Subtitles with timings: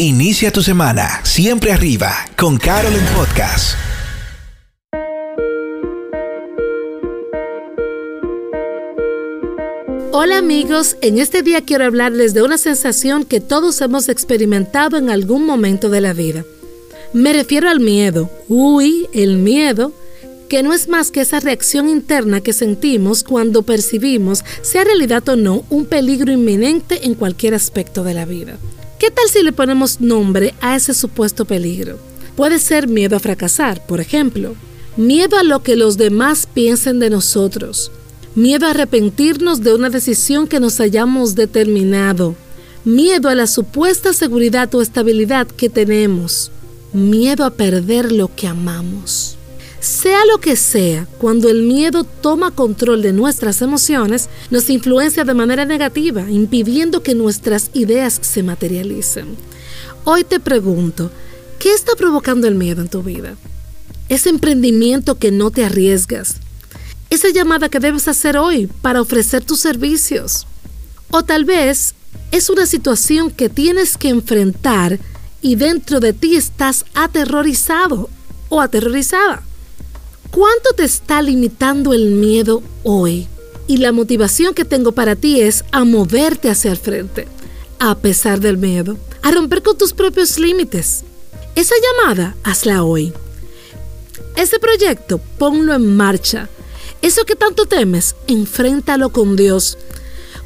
[0.00, 3.76] Inicia tu semana siempre arriba con Carol en Podcast.
[10.12, 15.10] Hola amigos, en este día quiero hablarles de una sensación que todos hemos experimentado en
[15.10, 16.44] algún momento de la vida.
[17.12, 18.30] Me refiero al miedo.
[18.46, 19.92] Uy, el miedo,
[20.48, 25.34] que no es más que esa reacción interna que sentimos cuando percibimos, sea realidad o
[25.34, 28.58] no, un peligro inminente en cualquier aspecto de la vida.
[28.98, 31.98] ¿Qué tal si le ponemos nombre a ese supuesto peligro?
[32.34, 34.56] Puede ser miedo a fracasar, por ejemplo.
[34.96, 37.92] Miedo a lo que los demás piensen de nosotros.
[38.34, 42.34] Miedo a arrepentirnos de una decisión que nos hayamos determinado.
[42.84, 46.50] Miedo a la supuesta seguridad o estabilidad que tenemos.
[46.92, 49.37] Miedo a perder lo que amamos.
[49.80, 55.34] Sea lo que sea, cuando el miedo toma control de nuestras emociones, nos influencia de
[55.34, 59.36] manera negativa, impidiendo que nuestras ideas se materialicen.
[60.02, 61.12] Hoy te pregunto,
[61.60, 63.36] ¿qué está provocando el miedo en tu vida?
[64.08, 66.36] Ese emprendimiento que no te arriesgas.
[67.08, 70.48] Esa llamada que debes hacer hoy para ofrecer tus servicios.
[71.10, 71.94] O tal vez
[72.32, 74.98] es una situación que tienes que enfrentar
[75.40, 78.10] y dentro de ti estás aterrorizado
[78.48, 79.47] o aterrorizada.
[80.30, 83.28] ¿Cuánto te está limitando el miedo hoy?
[83.66, 87.26] Y la motivación que tengo para ti es a moverte hacia el frente,
[87.78, 91.04] a pesar del miedo, a romper con tus propios límites.
[91.54, 93.12] Esa llamada, hazla hoy.
[94.36, 96.48] Ese proyecto, ponlo en marcha.
[97.02, 99.78] Eso que tanto temes, enfréntalo con Dios.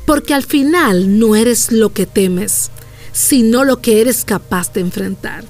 [0.06, 2.70] Porque al final no eres lo que temes,
[3.12, 5.44] sino lo que eres capaz de enfrentar.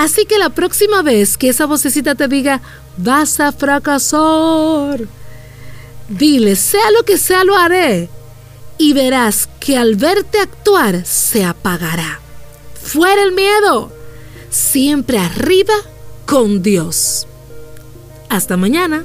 [0.00, 2.62] Así que la próxima vez que esa vocecita te diga,
[2.96, 4.98] vas a fracasar,
[6.08, 8.08] dile, sea lo que sea, lo haré.
[8.78, 12.18] Y verás que al verte actuar se apagará.
[12.82, 13.92] Fuera el miedo.
[14.48, 15.74] Siempre arriba
[16.24, 17.26] con Dios.
[18.30, 19.04] Hasta mañana.